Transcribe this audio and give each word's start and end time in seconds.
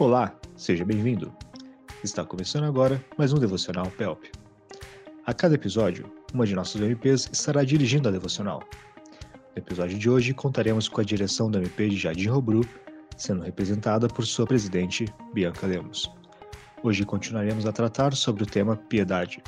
Olá, 0.00 0.34
seja 0.56 0.82
bem-vindo. 0.82 1.30
Está 2.02 2.24
começando 2.24 2.64
agora 2.64 3.04
mais 3.18 3.34
um 3.34 3.38
Devocional 3.38 3.84
PELP. 3.98 4.32
A 5.26 5.34
cada 5.34 5.56
episódio, 5.56 6.10
uma 6.32 6.46
de 6.46 6.54
nossas 6.54 6.80
MPs 6.80 7.28
estará 7.30 7.62
dirigindo 7.64 8.08
a 8.08 8.10
devocional. 8.10 8.62
No 9.54 9.58
episódio 9.62 9.98
de 9.98 10.08
hoje, 10.08 10.32
contaremos 10.32 10.88
com 10.88 11.02
a 11.02 11.04
direção 11.04 11.50
da 11.50 11.58
MP 11.58 11.90
de 11.90 11.98
Jardim 11.98 12.28
Robru, 12.28 12.62
sendo 13.18 13.42
representada 13.42 14.08
por 14.08 14.24
sua 14.24 14.46
presidente, 14.46 15.04
Bianca 15.34 15.66
Lemos. 15.66 16.10
Hoje 16.82 17.04
continuaremos 17.04 17.66
a 17.66 17.72
tratar 17.72 18.14
sobre 18.14 18.44
o 18.44 18.46
tema 18.46 18.76
piedade. 18.76 19.42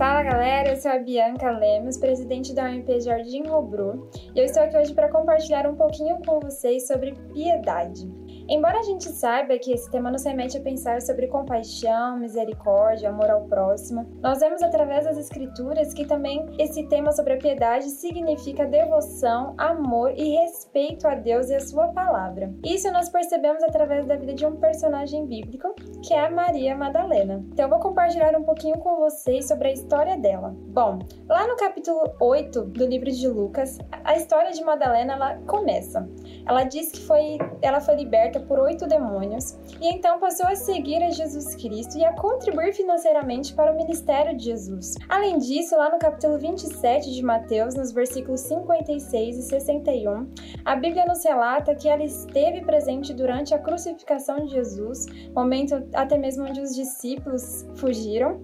Fala 0.00 0.22
galera, 0.22 0.70
eu 0.70 0.76
sou 0.80 0.90
a 0.90 0.98
Bianca 0.98 1.50
Lemos, 1.50 1.98
presidente 1.98 2.54
da 2.54 2.70
UMP 2.70 3.02
Jardim 3.02 3.42
Robru, 3.42 4.08
e 4.34 4.38
eu 4.38 4.46
estou 4.46 4.62
aqui 4.62 4.74
hoje 4.74 4.94
para 4.94 5.10
compartilhar 5.10 5.66
um 5.66 5.76
pouquinho 5.76 6.16
com 6.24 6.40
vocês 6.40 6.86
sobre 6.86 7.12
piedade. 7.34 8.10
Embora 8.50 8.80
a 8.80 8.82
gente 8.82 9.08
saiba 9.10 9.56
que 9.60 9.72
esse 9.72 9.88
tema 9.92 10.10
nos 10.10 10.24
remete 10.24 10.58
a 10.58 10.60
pensar 10.60 11.00
sobre 11.02 11.28
compaixão, 11.28 12.18
misericórdia, 12.18 13.08
amor 13.08 13.30
ao 13.30 13.42
próximo, 13.42 14.04
nós 14.20 14.40
vemos 14.40 14.60
através 14.60 15.04
das 15.04 15.16
escrituras 15.16 15.94
que 15.94 16.04
também 16.04 16.44
esse 16.58 16.82
tema 16.88 17.12
sobre 17.12 17.34
a 17.34 17.38
piedade 17.38 17.88
significa 17.90 18.66
devoção, 18.66 19.54
amor 19.56 20.12
e 20.16 20.30
respeito 20.34 21.06
a 21.06 21.14
Deus 21.14 21.48
e 21.48 21.54
a 21.54 21.60
sua 21.60 21.92
palavra. 21.92 22.52
Isso 22.64 22.90
nós 22.90 23.08
percebemos 23.08 23.62
através 23.62 24.04
da 24.04 24.16
vida 24.16 24.34
de 24.34 24.44
um 24.44 24.56
personagem 24.56 25.26
bíblico, 25.26 25.72
que 26.02 26.12
é 26.12 26.26
a 26.26 26.30
Maria 26.30 26.74
Madalena. 26.74 27.44
Então 27.52 27.66
eu 27.66 27.70
vou 27.70 27.78
compartilhar 27.78 28.36
um 28.36 28.42
pouquinho 28.42 28.80
com 28.80 28.96
vocês 28.96 29.46
sobre 29.46 29.68
a 29.68 29.72
história 29.72 30.18
dela. 30.18 30.52
Bom, 30.56 30.98
lá 31.28 31.46
no 31.46 31.54
capítulo 31.56 32.02
8 32.18 32.62
do 32.62 32.84
livro 32.84 33.12
de 33.12 33.28
Lucas, 33.28 33.78
a 34.02 34.16
história 34.16 34.50
de 34.50 34.64
Madalena 34.64 35.12
ela 35.12 35.36
começa. 35.46 36.08
Ela 36.44 36.64
diz 36.64 36.90
que 36.90 37.00
foi, 37.02 37.38
ela 37.62 37.80
foi 37.80 37.94
liberta 37.94 38.39
por 38.42 38.58
oito 38.58 38.86
demônios 38.86 39.58
e 39.80 39.88
então 39.88 40.18
passou 40.18 40.46
a 40.46 40.54
seguir 40.54 41.02
a 41.02 41.10
Jesus 41.10 41.54
Cristo 41.54 41.98
e 41.98 42.04
a 42.04 42.12
contribuir 42.14 42.72
financeiramente 42.72 43.54
para 43.54 43.72
o 43.72 43.76
ministério 43.76 44.36
de 44.36 44.44
Jesus. 44.44 44.94
Além 45.08 45.38
disso, 45.38 45.76
lá 45.76 45.90
no 45.90 45.98
capítulo 45.98 46.38
27 46.38 47.12
de 47.12 47.22
Mateus, 47.22 47.74
nos 47.74 47.92
versículos 47.92 48.40
56 48.40 49.38
e 49.38 49.42
61, 49.42 50.28
a 50.64 50.76
Bíblia 50.76 51.04
nos 51.06 51.24
relata 51.24 51.74
que 51.74 51.88
ela 51.88 52.02
esteve 52.02 52.62
presente 52.62 53.12
durante 53.12 53.54
a 53.54 53.58
crucificação 53.58 54.44
de 54.44 54.52
Jesus, 54.52 55.06
momento 55.34 55.82
até 55.94 56.16
mesmo 56.16 56.44
onde 56.44 56.60
os 56.60 56.74
discípulos 56.74 57.66
fugiram 57.76 58.40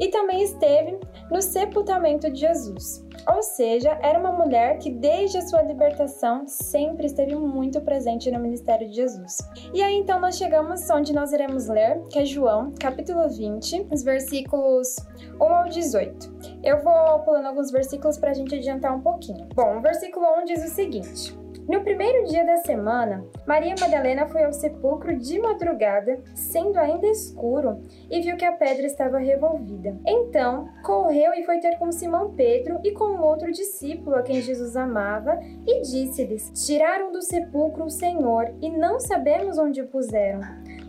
e 0.00 0.08
também 0.08 0.42
esteve 0.42 0.98
no 1.30 1.40
sepultamento 1.40 2.30
de 2.30 2.40
Jesus. 2.40 3.05
Ou 3.28 3.42
seja, 3.42 3.98
era 4.02 4.18
uma 4.18 4.32
mulher 4.32 4.78
que 4.78 4.90
desde 4.90 5.38
a 5.38 5.46
sua 5.46 5.62
libertação 5.62 6.46
sempre 6.46 7.06
esteve 7.06 7.34
muito 7.34 7.80
presente 7.80 8.30
no 8.30 8.38
ministério 8.38 8.88
de 8.88 8.94
Jesus. 8.94 9.38
E 9.74 9.82
aí 9.82 9.96
então 9.96 10.20
nós 10.20 10.36
chegamos 10.36 10.88
onde 10.90 11.12
nós 11.12 11.32
iremos 11.32 11.68
ler, 11.68 12.02
que 12.08 12.18
é 12.18 12.24
João, 12.24 12.72
capítulo 12.78 13.28
20, 13.28 13.88
os 13.90 14.02
versículos 14.02 14.96
1 15.40 15.44
ao 15.44 15.68
18. 15.68 16.60
Eu 16.62 16.82
vou 16.82 17.18
pulando 17.20 17.46
alguns 17.46 17.70
versículos 17.70 18.16
para 18.16 18.30
a 18.30 18.34
gente 18.34 18.54
adiantar 18.54 18.94
um 18.94 19.00
pouquinho. 19.00 19.46
Bom, 19.54 19.78
o 19.78 19.80
versículo 19.80 20.26
1 20.42 20.44
diz 20.44 20.64
o 20.64 20.74
seguinte: 20.74 21.45
no 21.68 21.82
primeiro 21.82 22.26
dia 22.26 22.44
da 22.44 22.58
semana, 22.58 23.24
Maria 23.46 23.74
Madalena 23.80 24.26
foi 24.28 24.44
ao 24.44 24.52
sepulcro 24.52 25.16
de 25.18 25.38
madrugada, 25.40 26.20
sendo 26.34 26.78
ainda 26.78 27.06
escuro, 27.08 27.82
e 28.08 28.20
viu 28.20 28.36
que 28.36 28.44
a 28.44 28.52
pedra 28.52 28.86
estava 28.86 29.18
revolvida. 29.18 29.96
Então, 30.06 30.68
correu 30.84 31.34
e 31.34 31.44
foi 31.44 31.58
ter 31.58 31.76
com 31.78 31.90
Simão 31.90 32.34
Pedro 32.34 32.78
e 32.84 32.92
com 32.92 33.20
outro 33.20 33.50
discípulo 33.50 34.16
a 34.16 34.22
quem 34.22 34.40
Jesus 34.40 34.76
amava, 34.76 35.40
e 35.66 35.80
disse-lhes: 35.80 36.52
Tiraram 36.66 37.10
do 37.10 37.20
sepulcro 37.20 37.84
o 37.84 37.90
Senhor, 37.90 38.54
e 38.62 38.70
não 38.70 39.00
sabemos 39.00 39.58
onde 39.58 39.80
o 39.80 39.88
puseram. 39.88 40.40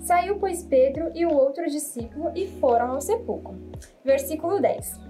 Saiu, 0.01 0.37
pois, 0.37 0.63
Pedro 0.63 1.11
e 1.13 1.25
o 1.25 1.33
outro 1.33 1.65
discípulo 1.65 2.31
e 2.35 2.47
foram 2.59 2.91
ao 2.91 3.01
sepulcro. 3.01 3.57
Versículo 4.05 4.61
10. 4.61 5.06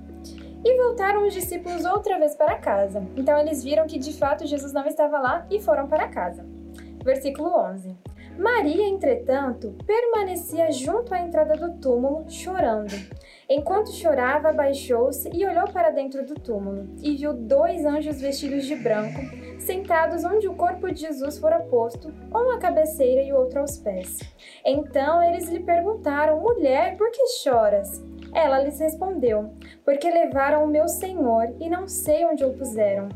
E 0.64 0.78
voltaram 0.78 1.26
os 1.26 1.34
discípulos 1.34 1.86
outra 1.86 2.18
vez 2.18 2.36
para 2.36 2.58
casa. 2.58 3.06
Então 3.16 3.38
eles 3.40 3.64
viram 3.64 3.88
que 3.88 4.00
de 4.00 4.14
fato 4.14 4.46
Jesus 4.46 4.74
não 4.74 4.86
estava 4.86 5.20
lá 5.20 5.46
e 5.50 5.60
foram 5.60 5.88
para 5.88 6.08
casa. 6.08 6.46
Versículo 7.04 7.50
11. 7.50 7.96
Maria, 8.38 8.88
entretanto, 8.88 9.76
permanecia 9.86 10.72
junto 10.72 11.12
à 11.12 11.20
entrada 11.20 11.56
do 11.56 11.80
túmulo, 11.80 12.30
chorando. 12.30 12.94
Enquanto 13.50 13.92
chorava, 13.92 14.50
abaixou-se 14.50 15.28
e 15.34 15.44
olhou 15.44 15.68
para 15.70 15.90
dentro 15.90 16.24
do 16.24 16.36
túmulo, 16.36 16.88
e 17.02 17.16
viu 17.16 17.34
dois 17.34 17.84
anjos 17.84 18.22
vestidos 18.22 18.66
de 18.66 18.76
branco, 18.76 19.22
sentados 19.60 20.24
onde 20.24 20.48
o 20.48 20.54
corpo 20.54 20.92
de 20.92 21.02
Jesus 21.02 21.40
fora 21.40 21.62
posto, 21.62 22.14
um 22.32 22.52
à 22.52 22.60
cabeceira 22.60 23.24
e 23.24 23.34
o 23.34 23.38
outro 23.38 23.62
aos 23.62 23.78
pés. 23.78 24.20
Então 24.64 25.24
eles 25.24 25.50
lhe 25.50 25.62
perguntaram: 25.62 26.40
Mulher, 26.40 26.96
por 26.96 27.10
que 27.10 27.26
choras? 27.42 28.04
Ela 28.38 28.60
lhes 28.60 28.80
respondeu: 28.80 29.50
Porque 29.84 30.08
levaram 30.12 30.64
o 30.64 30.68
meu 30.68 30.88
senhor 30.88 31.56
e 31.60 31.68
não 31.68 31.88
sei 31.88 32.24
onde 32.24 32.46
o 32.46 32.54
puseram. 32.54 33.10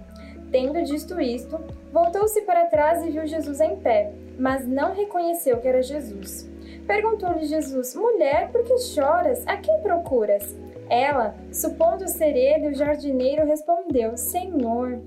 Tendo 0.51 0.81
dito 0.81 1.21
isto, 1.21 1.59
voltou-se 1.93 2.41
para 2.41 2.65
trás 2.65 3.05
e 3.05 3.11
viu 3.11 3.27
Jesus 3.27 3.61
em 3.61 3.75
pé, 3.75 4.11
mas 4.39 4.67
não 4.67 4.95
reconheceu 4.95 5.61
que 5.61 5.67
era 5.67 5.83
Jesus. 5.83 6.49
Perguntou-lhe 6.87 7.45
Jesus: 7.45 7.93
Mulher, 7.95 8.51
por 8.51 8.63
que 8.63 8.75
choras? 8.79 9.45
A 9.45 9.57
quem 9.57 9.79
procuras? 9.81 10.57
Ela, 10.89 11.35
supondo 11.53 12.07
ser 12.07 12.35
ele 12.35 12.69
o 12.69 12.73
jardineiro, 12.73 13.45
respondeu: 13.45 14.17
Senhor, 14.17 14.99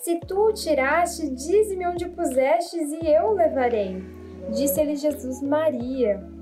se 0.00 0.18
tu 0.18 0.48
o 0.48 0.52
tiraste, 0.52 1.30
dize-me 1.30 1.86
onde 1.86 2.06
o 2.06 2.10
pusestes 2.10 2.90
e 2.90 3.06
eu 3.06 3.26
o 3.26 3.34
levarei. 3.34 4.02
Disse-lhe 4.50 4.96
Jesus: 4.96 5.40
Maria. 5.40 6.33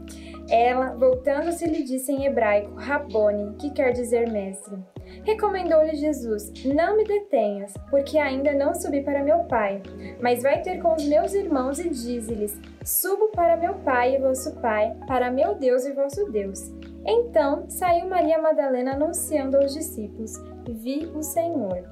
Ela, 0.48 0.94
voltando-se, 0.94 1.66
lhe 1.66 1.82
disse 1.82 2.12
em 2.12 2.26
hebraico, 2.26 2.74
Rabone, 2.74 3.54
que 3.56 3.70
quer 3.70 3.92
dizer 3.92 4.30
mestre. 4.30 4.76
Recomendou-lhe 5.24 5.94
Jesus: 5.94 6.52
Não 6.64 6.96
me 6.96 7.04
detenhas, 7.04 7.74
porque 7.90 8.18
ainda 8.18 8.52
não 8.52 8.74
subi 8.74 9.02
para 9.02 9.22
meu 9.22 9.44
Pai, 9.44 9.82
mas 10.20 10.42
vai 10.42 10.62
ter 10.62 10.80
com 10.80 10.94
os 10.94 11.04
meus 11.04 11.32
irmãos 11.32 11.78
e 11.78 11.88
dize-lhes: 11.88 12.58
Subo 12.84 13.28
para 13.28 13.56
meu 13.56 13.74
Pai 13.74 14.16
e 14.16 14.18
vosso 14.18 14.54
Pai, 14.60 14.96
para 15.06 15.30
meu 15.30 15.54
Deus 15.54 15.84
e 15.84 15.92
vosso 15.92 16.30
Deus. 16.30 16.72
Então 17.04 17.68
saiu 17.68 18.08
Maria 18.08 18.40
Madalena 18.40 18.94
anunciando 18.94 19.56
aos 19.56 19.72
discípulos: 19.74 20.32
Vi 20.68 21.06
o 21.14 21.22
Senhor. 21.22 21.84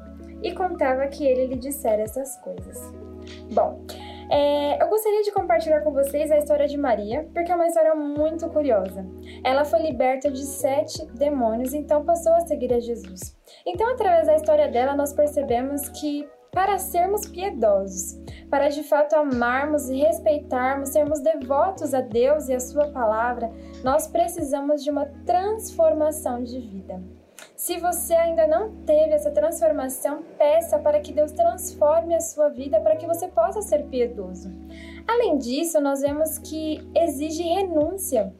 E 0.43 0.53
contava 0.55 1.07
que 1.07 1.27
ele 1.27 1.49
lhe 1.49 1.57
dissera 1.57 2.03
essas 2.03 2.37
coisas. 2.39 2.79
Bom, 3.53 3.85
é, 4.31 4.83
eu 4.83 4.89
gostaria 4.89 5.23
de 5.23 5.33
compartilhar 5.33 5.81
com 5.81 5.93
vocês 5.93 6.31
a 6.31 6.39
história 6.39 6.69
de 6.69 6.79
Maria, 6.79 7.29
porque 7.35 7.51
é 7.51 7.55
uma 7.55 7.67
história 7.67 7.95
muito 7.95 8.49
curiosa. 8.49 9.05
Ela 9.43 9.65
foi 9.65 9.81
liberta 9.81 10.31
de 10.31 10.45
sete 10.45 11.05
demônios, 11.13 11.75
então 11.75 12.05
passou 12.05 12.33
a 12.35 12.41
seguir 12.41 12.73
a 12.73 12.79
Jesus. 12.79 13.37
Então, 13.67 13.91
através 13.91 14.27
da 14.27 14.37
história 14.37 14.69
dela, 14.69 14.95
nós 14.95 15.13
percebemos 15.13 15.89
que 15.89 16.29
para 16.53 16.79
sermos 16.79 17.27
piedosos, 17.27 18.21
para 18.49 18.69
de 18.69 18.83
fato 18.83 19.15
amarmos 19.15 19.89
e 19.89 19.97
respeitarmos, 19.97 20.91
sermos 20.91 21.21
devotos 21.21 21.95
a 21.95 22.01
Deus 22.01 22.49
e 22.49 22.55
a 22.55 22.61
Sua 22.61 22.89
palavra, 22.89 23.53
nós 23.85 24.07
precisamos 24.07 24.83
de 24.83 24.91
uma 24.91 25.07
transformação 25.25 26.43
de 26.43 26.59
vida. 26.59 27.01
Se 27.61 27.77
você 27.77 28.15
ainda 28.15 28.47
não 28.47 28.75
teve 28.87 29.13
essa 29.13 29.31
transformação, 29.31 30.23
peça 30.39 30.79
para 30.79 30.99
que 30.99 31.13
Deus 31.13 31.31
transforme 31.31 32.15
a 32.15 32.21
sua 32.21 32.49
vida 32.49 32.81
para 32.81 32.97
que 32.97 33.07
você 33.07 33.29
possa 33.29 33.61
ser 33.61 33.85
piedoso. 33.85 34.51
Além 35.07 35.37
disso, 35.37 35.79
nós 35.79 36.01
vemos 36.01 36.39
que 36.39 36.81
exige 36.97 37.43
renúncia. 37.43 38.33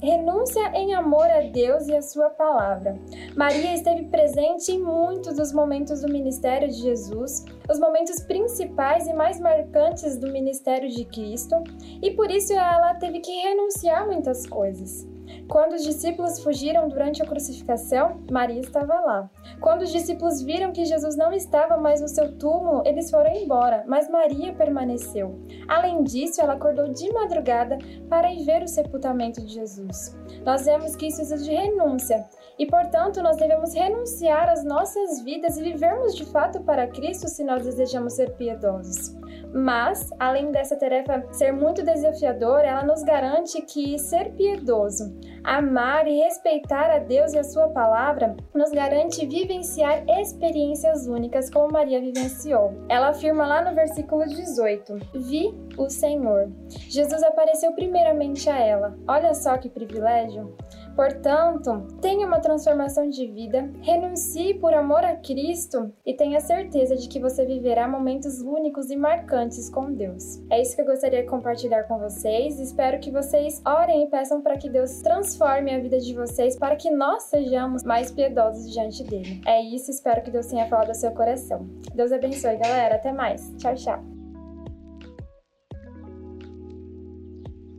Renúncia 0.00 0.70
em 0.72 0.94
amor 0.94 1.28
a 1.28 1.40
Deus 1.40 1.88
e 1.88 1.96
a 1.96 2.02
Sua 2.02 2.30
palavra. 2.30 2.96
Maria 3.34 3.74
esteve 3.74 4.04
presente 4.04 4.70
em 4.70 4.80
muitos 4.80 5.34
dos 5.34 5.52
momentos 5.52 6.02
do 6.02 6.12
ministério 6.12 6.68
de 6.68 6.80
Jesus, 6.80 7.44
os 7.68 7.80
momentos 7.80 8.20
principais 8.20 9.08
e 9.08 9.12
mais 9.14 9.40
marcantes 9.40 10.16
do 10.16 10.30
ministério 10.30 10.88
de 10.88 11.04
Cristo, 11.06 11.56
e 12.00 12.12
por 12.12 12.30
isso 12.30 12.52
ela 12.52 12.94
teve 12.94 13.18
que 13.18 13.32
renunciar 13.32 14.02
a 14.02 14.06
muitas 14.06 14.46
coisas. 14.46 15.04
Quando 15.48 15.74
os 15.74 15.82
discípulos 15.82 16.42
fugiram 16.42 16.88
durante 16.88 17.22
a 17.22 17.26
crucificação, 17.26 18.22
Maria 18.30 18.60
estava 18.60 18.94
lá. 19.00 19.30
Quando 19.60 19.82
os 19.82 19.92
discípulos 19.92 20.42
viram 20.42 20.72
que 20.72 20.84
Jesus 20.84 21.16
não 21.16 21.32
estava 21.32 21.76
mais 21.76 22.00
no 22.00 22.08
seu 22.08 22.36
túmulo, 22.36 22.82
eles 22.84 23.10
foram 23.10 23.30
embora, 23.30 23.84
mas 23.86 24.08
Maria 24.08 24.54
permaneceu. 24.54 25.38
Além 25.68 26.02
disso, 26.02 26.40
ela 26.40 26.54
acordou 26.54 26.88
de 26.88 27.12
madrugada 27.12 27.78
para 28.08 28.32
ir 28.32 28.44
ver 28.44 28.62
o 28.62 28.68
sepultamento 28.68 29.44
de 29.44 29.52
Jesus. 29.52 30.16
Nós 30.44 30.64
vemos 30.64 30.96
que 30.96 31.06
isso 31.06 31.20
exige 31.20 31.52
renúncia 31.52 32.26
e, 32.58 32.66
portanto, 32.66 33.22
nós 33.22 33.36
devemos 33.36 33.74
renunciar 33.74 34.48
às 34.48 34.64
nossas 34.64 35.22
vidas 35.22 35.56
e 35.56 35.62
vivermos 35.62 36.14
de 36.14 36.24
fato 36.26 36.62
para 36.62 36.86
Cristo 36.86 37.28
se 37.28 37.44
nós 37.44 37.64
desejamos 37.64 38.14
ser 38.14 38.34
piedosos. 38.36 39.14
Mas, 39.54 40.10
além 40.18 40.50
dessa 40.50 40.76
tarefa 40.76 41.24
ser 41.30 41.52
muito 41.52 41.84
desafiadora, 41.84 42.66
ela 42.66 42.82
nos 42.82 43.04
garante 43.04 43.62
que 43.62 43.96
ser 44.00 44.32
piedoso, 44.32 45.16
amar 45.44 46.08
e 46.08 46.18
respeitar 46.18 46.90
a 46.90 46.98
Deus 46.98 47.32
e 47.32 47.38
a 47.38 47.44
Sua 47.44 47.68
palavra 47.68 48.34
nos 48.52 48.72
garante 48.72 49.24
vivenciar 49.24 50.04
experiências 50.08 51.06
únicas 51.06 51.48
como 51.48 51.72
Maria 51.72 52.00
vivenciou. 52.00 52.74
Ela 52.88 53.10
afirma 53.10 53.46
lá 53.46 53.62
no 53.62 53.76
versículo 53.76 54.26
18: 54.26 54.98
Vi 55.14 55.54
o 55.78 55.88
Senhor. 55.88 56.50
Jesus 56.68 57.22
apareceu 57.22 57.72
primeiramente 57.72 58.50
a 58.50 58.58
ela. 58.58 58.98
Olha 59.06 59.34
só 59.34 59.56
que 59.56 59.68
privilégio! 59.68 60.52
Portanto, 60.94 61.86
tenha 62.00 62.26
uma 62.26 62.40
transformação 62.40 63.08
de 63.08 63.26
vida, 63.26 63.68
renuncie 63.82 64.54
por 64.54 64.72
amor 64.72 65.04
a 65.04 65.16
Cristo 65.16 65.92
e 66.06 66.14
tenha 66.14 66.40
certeza 66.40 66.96
de 66.96 67.08
que 67.08 67.18
você 67.18 67.44
viverá 67.44 67.88
momentos 67.88 68.40
únicos 68.40 68.90
e 68.90 68.96
marcantes 68.96 69.68
com 69.68 69.92
Deus. 69.92 70.40
É 70.50 70.62
isso 70.62 70.76
que 70.76 70.82
eu 70.82 70.86
gostaria 70.86 71.22
de 71.22 71.28
compartilhar 71.28 71.84
com 71.84 71.98
vocês. 71.98 72.60
Espero 72.60 73.00
que 73.00 73.10
vocês 73.10 73.60
orem 73.64 74.04
e 74.04 74.10
peçam 74.10 74.40
para 74.40 74.56
que 74.56 74.68
Deus 74.68 75.00
transforme 75.02 75.74
a 75.74 75.80
vida 75.80 75.98
de 75.98 76.14
vocês 76.14 76.56
para 76.56 76.76
que 76.76 76.90
nós 76.90 77.24
sejamos 77.24 77.82
mais 77.82 78.10
piedosos 78.10 78.72
diante 78.72 79.02
dele. 79.02 79.40
É 79.46 79.60
isso, 79.60 79.90
espero 79.90 80.22
que 80.22 80.30
Deus 80.30 80.46
tenha 80.46 80.66
falado 80.66 80.88
ao 80.88 80.94
seu 80.94 81.10
coração. 81.12 81.66
Deus 81.94 82.12
abençoe, 82.12 82.56
galera. 82.56 82.94
Até 82.94 83.12
mais. 83.12 83.52
Tchau, 83.58 83.74
tchau. 83.74 84.02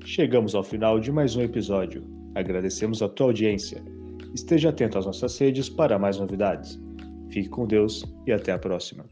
Chegamos 0.04 0.54
ao 0.54 0.64
final 0.64 1.00
de 1.00 1.12
mais 1.12 1.36
um 1.36 1.42
episódio. 1.42 2.15
Agradecemos 2.36 3.02
a 3.02 3.10
tua 3.10 3.28
audiência. 3.28 3.84
Esteja 4.34 4.70
atento 4.70 4.98
às 5.00 5.06
nossas 5.06 5.38
redes 5.40 5.70
para 5.70 5.98
mais 5.98 6.20
novidades. 6.20 6.80
Fique 7.30 7.50
com 7.50 7.66
Deus 7.66 8.06
e 8.28 8.32
até 8.32 8.52
a 8.52 8.60
próxima. 8.60 9.06